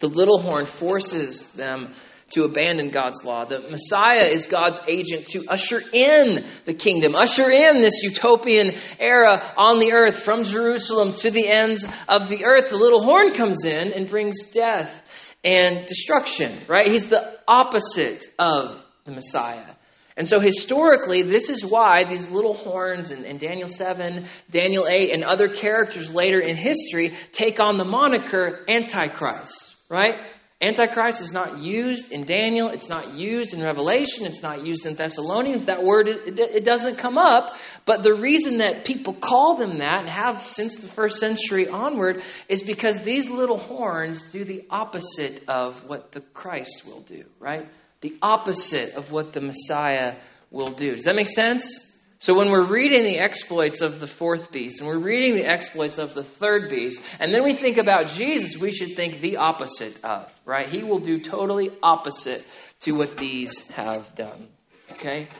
[0.00, 1.94] The little horn forces them
[2.32, 3.44] to abandon God's law.
[3.44, 9.52] The Messiah is God's agent to usher in the kingdom, usher in this utopian era
[9.56, 12.70] on the earth from Jerusalem to the ends of the earth.
[12.70, 15.02] The little horn comes in and brings death
[15.44, 16.88] and destruction, right?
[16.88, 19.74] He's the opposite of the Messiah.
[20.16, 25.10] And so historically, this is why these little horns in, in, Daniel 7, Daniel 8,
[25.10, 30.14] and other characters later in history take on the moniker Antichrist, right?
[30.62, 32.68] Antichrist is not used in Daniel.
[32.68, 34.26] It's not used in Revelation.
[34.26, 35.64] It's not used in Thessalonians.
[35.64, 37.54] That word, it, it, doesn't come up.
[37.84, 42.22] But the reason that people call them that and have since the first century onward
[42.48, 47.68] is because these little horns do the opposite of what the Christ will do, right?
[48.00, 50.14] The opposite of what the Messiah
[50.52, 50.94] will do.
[50.94, 51.91] Does that make sense?
[52.22, 55.98] So when we're reading the exploits of the fourth beast and we're reading the exploits
[55.98, 59.98] of the third beast, and then we think about Jesus, we should think the opposite
[60.04, 60.68] of, right?
[60.68, 62.46] He will do totally opposite
[62.82, 64.46] to what these have done.
[64.92, 65.30] Okay?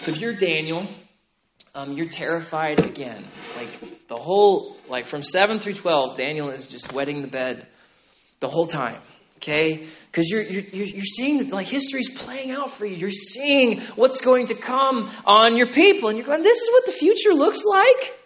[0.00, 0.88] So if you're Daniel,
[1.74, 3.26] um, you're terrified again.
[3.54, 7.66] Like the whole, like from 7 through 12, Daniel is just wetting the bed
[8.40, 9.02] the whole time
[9.42, 9.88] okay?
[10.10, 12.96] Because you're, you're, you're seeing that like history's playing out for you.
[12.96, 16.86] You're seeing what's going to come on your people, and you're going, this is what
[16.86, 18.18] the future looks like?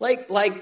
[0.00, 0.52] Like, like,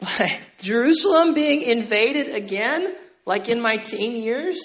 [0.00, 2.94] like Jerusalem being invaded again,
[3.26, 4.58] like in my teen years?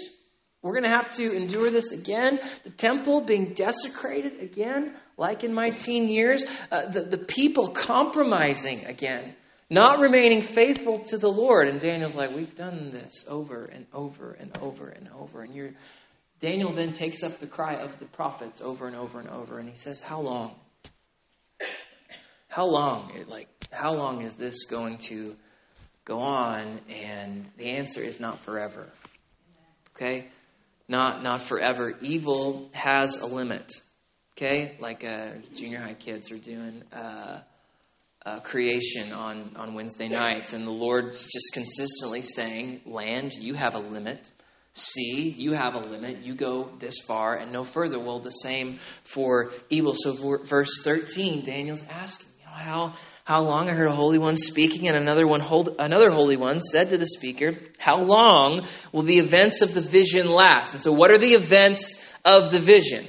[0.62, 2.40] We're going to have to endure this again.
[2.64, 6.46] The temple being desecrated again, like in my teen years.
[6.70, 9.34] Uh, the, the people compromising again
[9.72, 11.70] not remaining faithful to the Lord.
[11.70, 15.44] And Daniel's like, We've done this over and over and over and over.
[15.44, 15.72] And you're,
[16.42, 19.60] Daniel then takes up the cry of the prophets over and over and over.
[19.60, 20.56] And he says, How long?
[22.50, 23.14] How long?
[23.30, 25.38] Like, how long is this going to
[26.04, 26.82] go on?
[26.90, 28.88] And the answer is not forever.
[29.96, 30.28] Okay?
[30.90, 31.94] Not, not forever.
[32.02, 33.72] Evil has a limit.
[34.36, 34.76] Okay?
[34.82, 36.84] Like uh, junior high kids are doing.
[36.92, 37.40] Uh,
[38.26, 43.74] uh, creation on, on Wednesday nights, and the Lord's just consistently saying, Land, you have
[43.74, 44.30] a limit.
[44.74, 46.20] Sea, you have a limit.
[46.20, 48.00] You go this far and no further.
[48.00, 49.94] Well, the same for evil.
[49.96, 52.94] So, verse 13, Daniel's asking, you know, how,
[53.26, 53.70] how long?
[53.70, 56.98] I heard a holy one speaking, and another one, hold, another holy one said to
[56.98, 60.74] the speaker, How long will the events of the vision last?
[60.74, 63.06] And so, what are the events of the vision?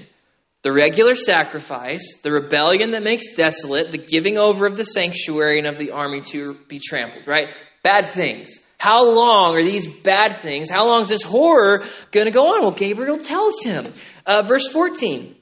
[0.62, 5.66] The regular sacrifice, the rebellion that makes desolate, the giving over of the sanctuary and
[5.66, 7.48] of the army to be trampled, right?
[7.82, 8.60] Bad things.
[8.78, 10.70] How long are these bad things?
[10.70, 12.62] How long is this horror going to go on?
[12.62, 13.92] Well, Gabriel tells him.
[14.24, 15.36] Uh, verse 14.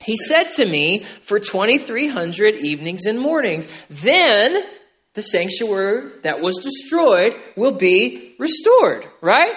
[0.00, 4.56] He said to me, For 2,300 evenings and mornings, then
[5.14, 9.52] the sanctuary that was destroyed will be restored, right?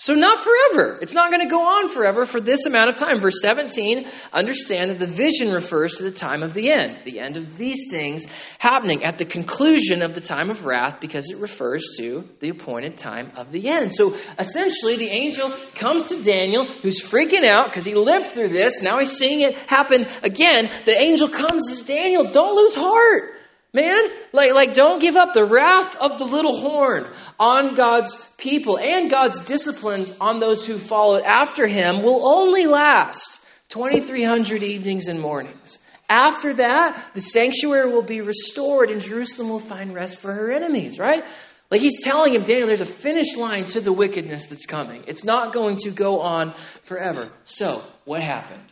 [0.00, 0.98] So, not forever.
[1.02, 3.20] It's not going to go on forever for this amount of time.
[3.20, 7.36] Verse 17, understand that the vision refers to the time of the end, the end
[7.36, 8.26] of these things
[8.58, 12.96] happening at the conclusion of the time of wrath, because it refers to the appointed
[12.96, 13.92] time of the end.
[13.92, 18.80] So, essentially, the angel comes to Daniel, who's freaking out because he lived through this.
[18.80, 20.70] Now he's seeing it happen again.
[20.86, 23.34] The angel comes says, Daniel, don't lose heart.
[23.72, 24.02] Man,
[24.32, 27.06] like, like don't give up the wrath of the little horn
[27.38, 33.40] on God's people and God's disciplines on those who followed after him will only last
[33.68, 35.78] 2,300 evenings and mornings.
[36.08, 40.98] After that, the sanctuary will be restored and Jerusalem will find rest for her enemies,
[40.98, 41.22] right?
[41.70, 45.04] Like he's telling him, Daniel, there's a finish line to the wickedness that's coming.
[45.06, 47.30] It's not going to go on forever.
[47.44, 48.64] So, what happened?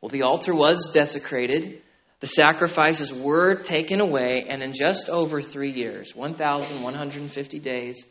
[0.00, 1.82] Well, the altar was desecrated.
[2.24, 8.06] The sacrifices were taken away, and in just over three years, 1,150 days,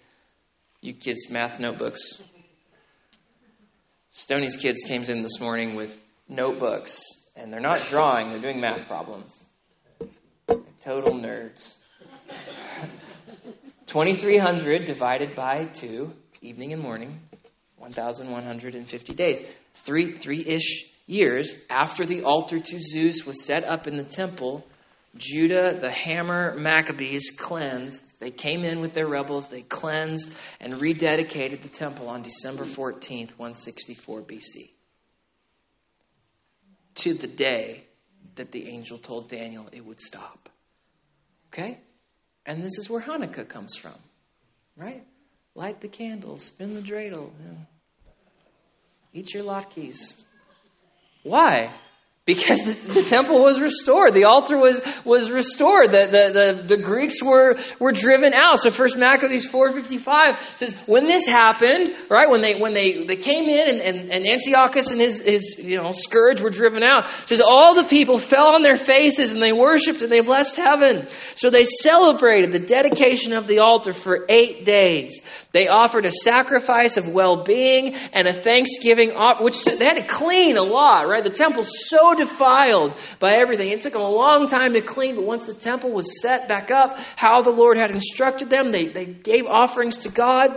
[0.82, 2.22] you kids' math notebooks.
[4.12, 6.00] Stoney's kids came in this morning with
[6.30, 7.02] notebooks,
[7.36, 9.44] and they're not drawing, they're doing math problems.
[10.80, 11.74] Total nerds.
[13.88, 17.20] 2,300 divided by 2, evening and morning,
[17.80, 19.42] 1,150 days.
[19.74, 24.66] Three, three-ish years after the altar to Zeus was set up in the temple,
[25.16, 28.20] Judah, the Hammer Maccabees, cleansed.
[28.20, 33.38] They came in with their rebels, they cleansed and rededicated the temple on December 14th,
[33.38, 34.72] 164 BC.
[36.96, 37.86] To the day
[38.36, 40.50] that the angel told Daniel it would stop.
[41.52, 41.80] Okay?
[42.46, 43.96] And this is where Hanukkah comes from,
[44.76, 45.04] right?
[45.56, 47.32] Light the candles, spin the dreidel,
[49.14, 50.24] eat your latkes,
[51.24, 51.74] why?
[52.26, 54.14] Because the, the, temple was restored.
[54.14, 55.92] The altar was, was restored.
[55.92, 58.60] The, the, the, the, Greeks were, were driven out.
[58.60, 63.50] So first Maccabees 455 says, when this happened, right, when they, when they, they came
[63.50, 67.42] in and, and, and Antiochus and his, his, you know, scourge were driven out, says
[67.46, 71.10] all the people fell on their faces and they worshiped and they blessed heaven.
[71.36, 75.20] So they celebrated the dedication of the altar for eight days.
[75.52, 80.64] They offered a sacrifice of well-being and a thanksgiving, which they had to clean a
[80.64, 81.24] lot, right?
[81.24, 83.70] The temple's so defiled by everything.
[83.70, 86.72] It took them a long time to clean, but once the temple was set back
[86.72, 90.50] up, how the Lord had instructed them, they, they gave offerings to God.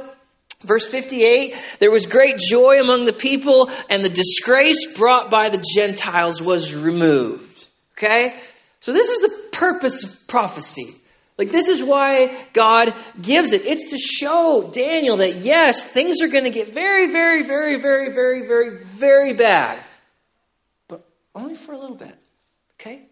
[0.63, 5.65] Verse 58 there was great joy among the people, and the disgrace brought by the
[5.75, 7.69] Gentiles was removed.
[7.97, 8.35] Okay?
[8.81, 10.95] So, this is the purpose of prophecy.
[11.39, 13.67] Like, this is why God gives it.
[13.67, 18.13] It's to show Daniel that, yes, things are going to get very, very, very, very,
[18.13, 19.85] very, very, very bad.
[21.37, 22.15] Only for a little bit.
[22.81, 23.03] Okay?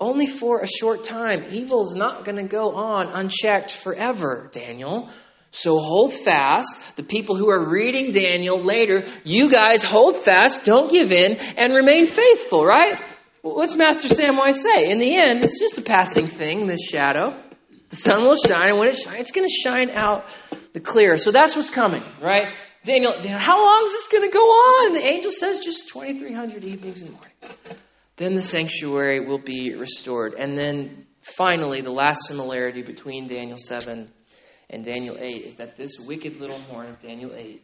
[0.00, 1.44] Only for a short time.
[1.50, 5.10] Evil's not going to go on unchecked forever, Daniel.
[5.50, 6.74] So hold fast.
[6.96, 11.74] The people who are reading Daniel later, you guys hold fast, don't give in, and
[11.74, 12.98] remain faithful, right?
[13.42, 14.90] What's Master Samwise say?
[14.90, 17.40] In the end, it's just a passing thing, this shadow.
[17.90, 20.24] The sun will shine, and when it shines, it's going to shine out
[20.72, 21.16] the clear.
[21.16, 22.52] So that's what's coming, right?
[22.84, 24.94] Daniel, Daniel how long is this going to go on?
[24.94, 27.35] The angel says just 2,300 evenings and mornings.
[28.16, 30.34] Then the sanctuary will be restored.
[30.34, 31.06] And then
[31.36, 34.08] finally, the last similarity between Daniel 7
[34.70, 37.62] and Daniel 8 is that this wicked little horn of Daniel 8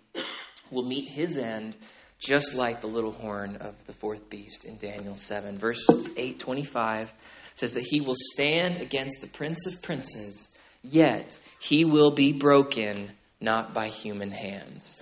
[0.71, 1.77] will meet his end
[2.19, 5.59] just like the little horn of the fourth beast in Daniel 7.
[5.59, 7.13] Verse 825
[7.55, 13.11] says that he will stand against the prince of princes, yet he will be broken
[13.41, 15.01] not by human hands.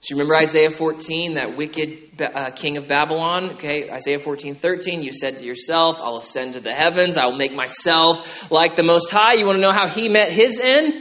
[0.00, 3.52] So you remember Isaiah 14, that wicked uh, king of Babylon?
[3.56, 7.38] Okay, Isaiah 14, 13, you said to yourself, I'll ascend to the heavens, I will
[7.38, 9.34] make myself like the Most High.
[9.34, 10.94] You want to know how he met his end?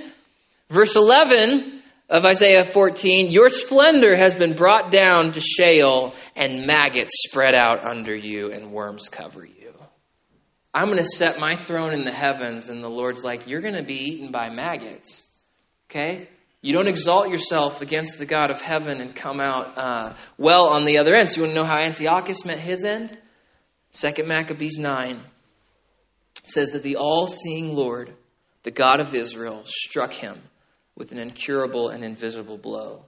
[0.70, 7.14] Verse 11 of Isaiah 14, your splendor has been brought down to Sheol, and maggots
[7.28, 9.56] spread out under you, and worms cover you.
[10.76, 12.68] I'm going to set my throne in the heavens.
[12.68, 15.40] And the Lord's like, You're going to be eaten by maggots.
[15.90, 16.28] Okay?
[16.66, 20.84] You don't exalt yourself against the God of heaven and come out uh, well on
[20.84, 21.30] the other end.
[21.30, 23.16] So you want to know how Antiochus met his end?
[23.92, 25.22] Second Maccabees 9
[26.42, 28.16] says that the all seeing Lord,
[28.64, 30.42] the God of Israel, struck him
[30.96, 33.06] with an incurable and invisible blow.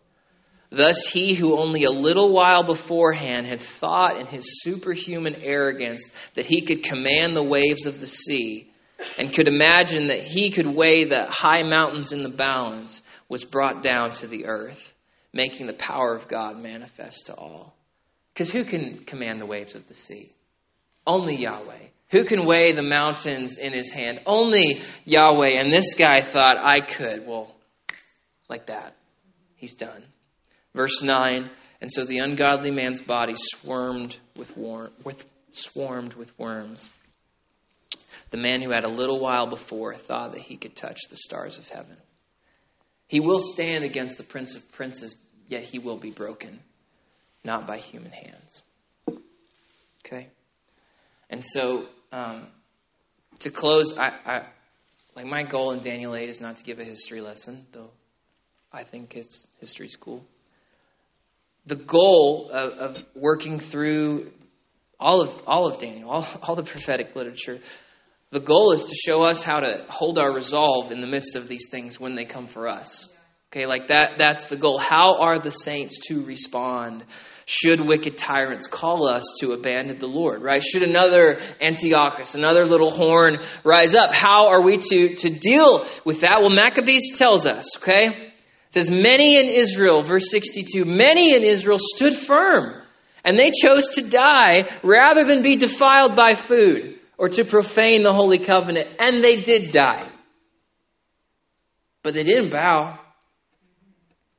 [0.70, 6.46] Thus, he who only a little while beforehand had thought in his superhuman arrogance that
[6.46, 8.70] he could command the waves of the sea
[9.18, 13.84] and could imagine that he could weigh the high mountains in the balance was brought
[13.84, 14.94] down to the earth,
[15.34, 17.76] making the power of God manifest to all.
[18.34, 20.32] Because who can command the waves of the sea?
[21.06, 21.88] Only Yahweh.
[22.12, 24.22] Who can weigh the mountains in his hand?
[24.26, 25.60] Only Yahweh.
[25.60, 27.28] And this guy thought, I could.
[27.28, 27.54] Well,
[28.48, 28.96] like that.
[29.56, 30.04] He's done.
[30.74, 31.50] Verse 9
[31.82, 36.90] And so the ungodly man's body swarmed with, wor- with, swarmed with worms.
[38.30, 41.58] The man who had a little while before thought that he could touch the stars
[41.58, 41.98] of heaven.
[43.08, 45.16] He will stand against the prince of princes,
[45.48, 46.60] yet he will be broken,
[47.44, 48.62] not by human hands.
[50.06, 50.28] Okay?
[51.30, 52.48] And so, um,
[53.40, 54.46] to close, I, I,
[55.16, 57.92] like my goal in Daniel 8 is not to give a history lesson, though
[58.72, 60.26] I think it's history school
[61.68, 64.32] the goal of, of, working through
[65.00, 67.60] all of all of Daniel, all, all the prophetic literature,
[68.32, 71.48] the goal is to show us how to hold our resolve in the midst of
[71.48, 73.14] these things when they come for us.
[73.52, 74.78] Okay, like that that's the goal.
[74.78, 77.06] How are the saints to respond?
[77.46, 80.62] Should wicked tyrants call us to abandon the Lord, right?
[80.62, 86.22] Should another Antiochus, another little horn rise up, how are we to, to deal with
[86.22, 86.42] that?
[86.42, 88.08] Well, Maccabees tells us, okay?
[88.08, 92.84] It says, Many in Israel, verse 62, many in Israel stood firm,
[93.24, 98.14] and they chose to die rather than be defiled by food or to profane the
[98.14, 98.96] holy covenant.
[99.00, 100.10] And they did die.
[102.04, 103.00] But they didn't bow.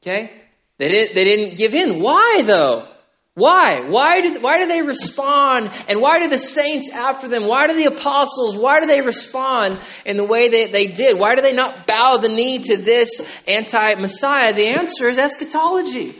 [0.03, 0.31] Okay?
[0.79, 2.01] They didn't, they didn't give in.
[2.01, 2.87] Why, though?
[3.35, 3.88] Why?
[3.88, 5.71] Why did, why do they respond?
[5.88, 7.47] And why do the saints after them?
[7.47, 11.17] Why do the apostles, why do they respond in the way that they did?
[11.17, 14.55] Why do they not bow the knee to this anti Messiah?
[14.55, 16.19] The answer is eschatology.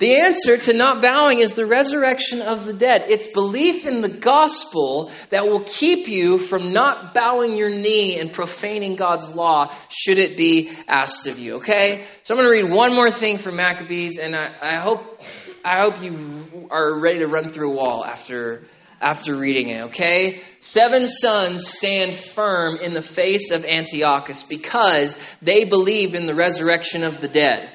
[0.00, 3.02] The answer to not bowing is the resurrection of the dead.
[3.08, 8.32] It's belief in the gospel that will keep you from not bowing your knee and
[8.32, 11.56] profaning God's law should it be asked of you.
[11.56, 12.06] Okay?
[12.22, 15.20] So I'm going to read one more thing from Maccabees, and I, I hope
[15.62, 18.64] I hope you are ready to run through a wall after
[19.02, 20.42] after reading it, okay?
[20.60, 27.04] Seven sons stand firm in the face of Antiochus because they believe in the resurrection
[27.04, 27.70] of the dead.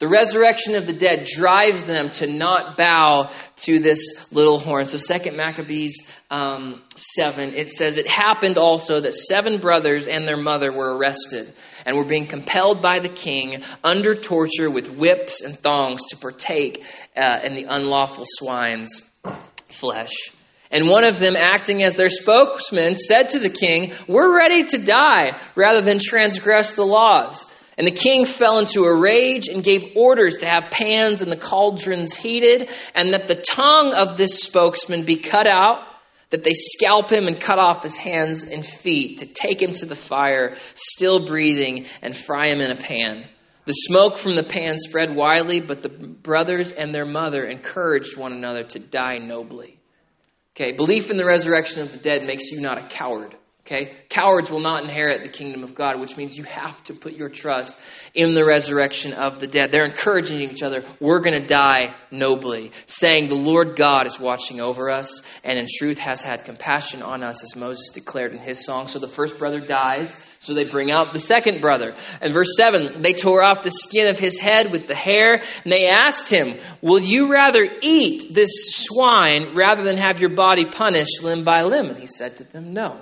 [0.00, 4.86] The resurrection of the dead drives them to not bow to this little horn.
[4.86, 10.36] So, Second Maccabees um, 7, it says, It happened also that seven brothers and their
[10.36, 11.54] mother were arrested
[11.86, 16.82] and were being compelled by the king under torture with whips and thongs to partake
[17.16, 19.08] uh, in the unlawful swine's
[19.78, 20.12] flesh.
[20.72, 24.78] And one of them, acting as their spokesman, said to the king, We're ready to
[24.78, 27.46] die rather than transgress the laws.
[27.76, 31.36] And the king fell into a rage and gave orders to have pans and the
[31.36, 35.82] cauldrons heated, and that the tongue of this spokesman be cut out,
[36.30, 39.86] that they scalp him and cut off his hands and feet, to take him to
[39.86, 43.24] the fire, still breathing, and fry him in a pan.
[43.66, 48.32] The smoke from the pan spread widely, but the brothers and their mother encouraged one
[48.32, 49.80] another to die nobly.
[50.54, 53.34] Okay, belief in the resurrection of the dead makes you not a coward.
[53.66, 53.92] Okay?
[54.10, 57.30] Cowards will not inherit the kingdom of God, which means you have to put your
[57.30, 57.74] trust
[58.14, 59.70] in the resurrection of the dead.
[59.72, 64.60] They're encouraging each other, we're going to die nobly, saying the Lord God is watching
[64.60, 68.62] over us and in truth has had compassion on us, as Moses declared in his
[68.66, 68.86] song.
[68.86, 71.94] So the first brother dies, so they bring out the second brother.
[72.20, 75.72] And verse 7 they tore off the skin of his head with the hair, and
[75.72, 81.22] they asked him, Will you rather eat this swine rather than have your body punished
[81.22, 81.86] limb by limb?
[81.86, 83.00] And he said to them, No.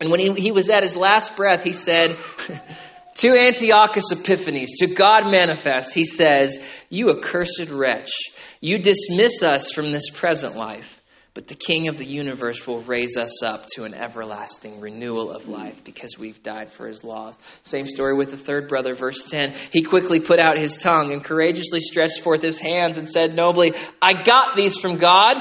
[0.00, 2.16] And when he, he was at his last breath, he said
[3.16, 8.10] to Antiochus Epiphanes, to God manifest, he says, You accursed wretch,
[8.60, 11.00] you dismiss us from this present life,
[11.32, 15.48] but the King of the universe will raise us up to an everlasting renewal of
[15.48, 17.36] life because we've died for his laws.
[17.62, 19.54] Same story with the third brother, verse 10.
[19.70, 23.74] He quickly put out his tongue and courageously stretched forth his hands and said nobly,
[24.02, 25.36] I got these from God,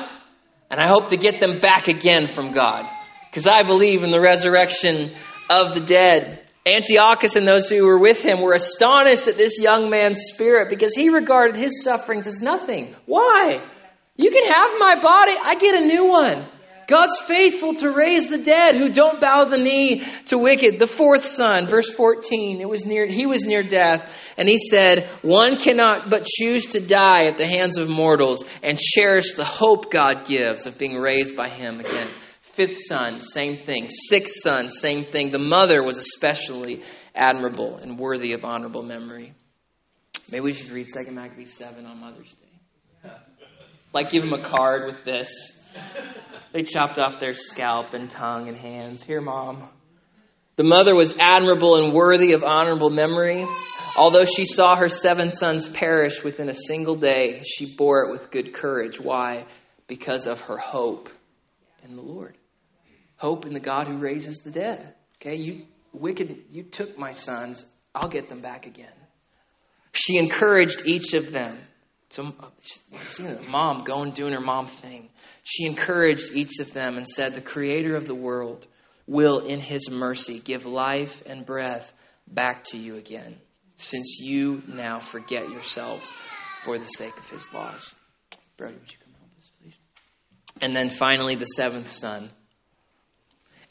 [0.69, 2.85] and I hope to get them back again from God
[3.33, 5.11] because I believe in the resurrection
[5.49, 6.43] of the dead.
[6.67, 10.93] Antiochus and those who were with him were astonished at this young man's spirit because
[10.93, 12.95] he regarded his sufferings as nothing.
[13.07, 13.59] Why?
[14.17, 16.47] You can have my body, I get a new one.
[16.87, 20.79] God's faithful to raise the dead who don't bow the knee to wicked.
[20.79, 24.07] The fourth son, verse 14, it was near, he was near death,
[24.37, 28.77] and he said, One cannot but choose to die at the hands of mortals and
[28.77, 32.09] cherish the hope God gives of being raised by him again.
[32.53, 33.89] Fifth son, same thing.
[33.89, 35.31] Sixth son, same thing.
[35.31, 36.83] The mother was especially
[37.15, 39.33] admirable and worthy of honorable memory.
[40.31, 43.09] Maybe we should read Second Maccabees 7 on Mother's Day.
[43.93, 45.29] Like, give them a card with this.
[46.51, 49.03] They chopped off their scalp and tongue and hands.
[49.03, 49.69] Here, Mom.
[50.55, 53.45] The mother was admirable and worthy of honorable memory.
[53.95, 58.31] Although she saw her seven sons perish within a single day, she bore it with
[58.31, 58.99] good courage.
[58.99, 59.45] Why?
[59.85, 61.09] Because of her hope
[61.83, 62.35] in the Lord.
[63.23, 64.95] Hope in the God who raises the dead.
[65.15, 65.61] Okay, you
[65.93, 67.65] wicked, you took my sons.
[67.95, 68.91] I'll get them back again.
[69.93, 71.57] She encouraged each of them.
[72.09, 72.33] So,
[73.05, 75.07] seeing the mom going doing her mom thing.
[75.43, 78.67] She encouraged each of them and said, The Creator of the world
[79.07, 81.93] will, in His mercy, give life and breath
[82.27, 83.37] back to you again,
[83.77, 86.11] since you now forget yourselves
[86.63, 87.95] for the sake of His laws.
[88.57, 89.77] Brody, would you come help us, please?
[90.61, 92.29] And then finally, the seventh son.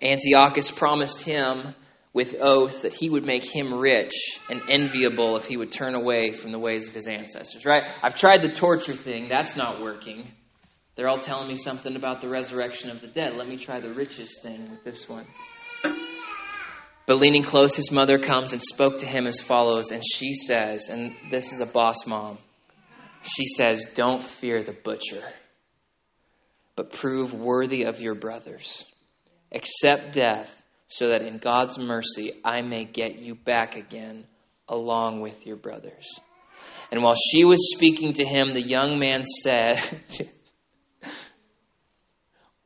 [0.03, 1.75] Antiochus promised him
[2.13, 4.13] with oath that he would make him rich
[4.51, 7.85] and enviable if he would turn away from the ways of his ancestors, right?
[8.03, 10.31] I've tried the torture thing, that's not working.
[10.95, 13.35] They're all telling me something about the resurrection of the dead.
[13.35, 15.27] Let me try the riches thing with this one.
[17.07, 20.89] But leaning close, his mother comes and spoke to him as follows, and she says,
[20.89, 22.39] and this is a boss mom,
[23.23, 25.23] she says, Don't fear the butcher,
[26.77, 28.85] but prove worthy of your brothers.
[29.55, 34.27] Accept death so that in God's mercy I may get you back again
[34.69, 36.07] along with your brothers.
[36.91, 39.81] And while she was speaking to him, the young man said,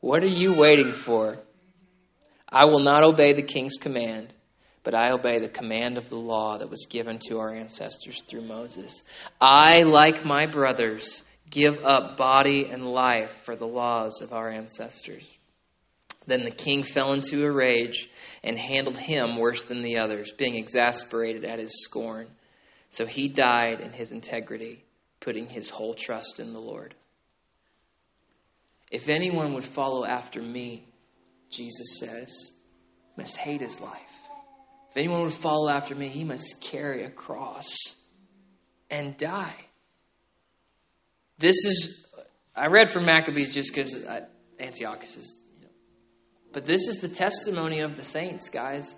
[0.01, 1.39] What are you waiting for?
[2.49, 4.33] I will not obey the king's command,
[4.85, 8.43] but I obey the command of the law that was given to our ancestors through
[8.43, 9.03] Moses.
[9.41, 15.25] I, like my brothers, give up body and life for the laws of our ancestors.
[16.27, 18.09] Then the king fell into a rage
[18.43, 22.29] and handled him worse than the others, being exasperated at his scorn.
[22.91, 24.85] So he died in his integrity,
[25.21, 26.95] putting his whole trust in the Lord.
[28.91, 30.89] If anyone would follow after me,
[31.51, 32.53] Jesus says,
[33.17, 34.17] must hate his life.
[34.91, 37.77] If anyone would follow after me, he must carry a cross
[38.91, 39.57] and die.
[41.39, 42.07] This is,
[42.55, 44.27] I read from Maccabees just because uh,
[44.59, 45.39] Antiochus is
[46.57, 48.97] but this is the testimony of the saints, guys.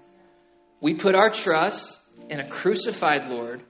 [0.80, 1.98] We put our trust
[2.30, 3.64] in a crucified Lord.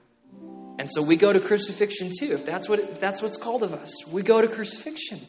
[0.77, 2.33] And so we go to crucifixion too.
[2.33, 5.21] If that's what if that's what's called of us, we go to crucifixion.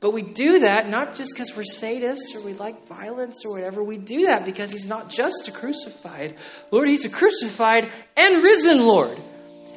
[0.00, 3.82] But we do that not just because we're sadists or we like violence or whatever.
[3.82, 6.36] We do that because he's not just a crucified
[6.70, 7.84] Lord, he's a crucified
[8.14, 9.18] and risen Lord.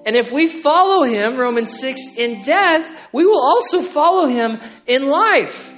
[0.05, 4.57] And if we follow him, Romans 6, in death, we will also follow him
[4.87, 5.71] in life.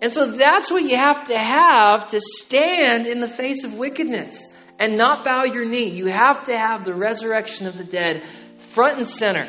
[0.00, 4.54] And so that's what you have to have to stand in the face of wickedness
[4.78, 5.90] and not bow your knee.
[5.90, 8.22] You have to have the resurrection of the dead
[8.58, 9.48] front and center.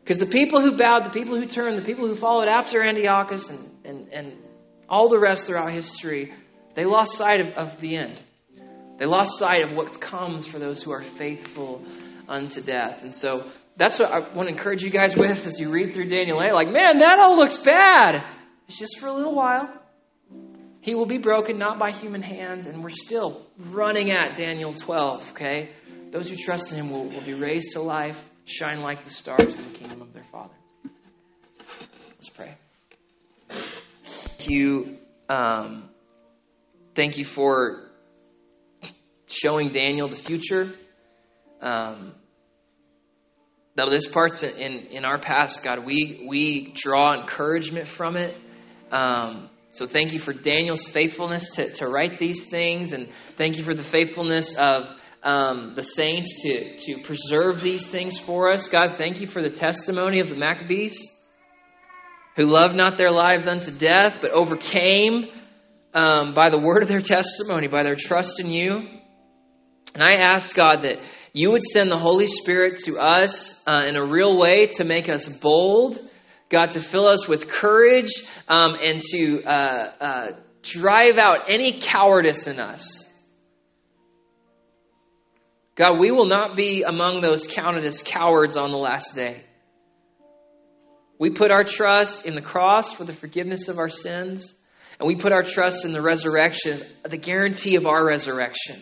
[0.00, 3.50] Because the people who bowed, the people who turned, the people who followed after Antiochus
[3.50, 4.38] and, and, and
[4.88, 6.32] all the rest throughout history,
[6.74, 8.22] they lost sight of, of the end.
[8.98, 11.84] They lost sight of what comes for those who are faithful
[12.26, 13.02] unto death.
[13.02, 16.08] And so that's what I want to encourage you guys with as you read through
[16.08, 16.52] Daniel 8.
[16.52, 18.24] Like, man, that all looks bad.
[18.68, 19.68] It's just for a little while.
[20.80, 25.30] He will be broken not by human hands, and we're still running at Daniel 12,
[25.30, 25.70] okay?
[26.12, 29.56] Those who trust in him will, will be raised to life, shine like the stars
[29.56, 30.54] in the kingdom of their Father.
[32.10, 32.56] Let's pray.
[33.48, 34.98] Thank you.
[35.30, 35.88] Um,
[36.94, 37.90] thank you for
[39.26, 40.70] showing Daniel the future.
[41.62, 42.14] Um,
[43.76, 48.36] though this part's in, in our past, God, we, we draw encouragement from it.
[48.90, 53.64] Um, so thank you for Daniel's faithfulness to, to write these things, and thank you
[53.64, 54.84] for the faithfulness of
[55.22, 58.68] um, the saints to, to preserve these things for us.
[58.68, 61.18] God, thank you for the testimony of the Maccabees
[62.36, 65.26] who loved not their lives unto death, but overcame
[65.92, 68.88] um, by the word of their testimony, by their trust in you.
[69.94, 70.98] And I ask, God, that
[71.32, 75.08] you would send the Holy Spirit to us uh, in a real way to make
[75.08, 75.98] us bold
[76.48, 78.10] God, to fill us with courage
[78.48, 80.30] um, and to uh, uh,
[80.62, 83.04] drive out any cowardice in us.
[85.74, 89.44] God, we will not be among those counted as cowards on the last day.
[91.20, 94.54] We put our trust in the cross for the forgiveness of our sins,
[94.98, 98.76] and we put our trust in the resurrection, the guarantee of our resurrection.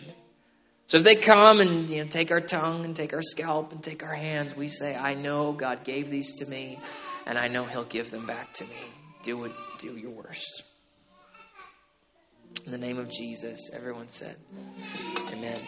[0.87, 3.83] So if they come and you know, take our tongue and take our scalp and
[3.83, 6.79] take our hands, we say, I know God gave these to me
[7.27, 8.77] and I know He'll give them back to me.
[9.21, 10.63] Do it, do your worst.
[12.65, 14.37] In the name of Jesus, everyone said,
[15.27, 15.59] Amen.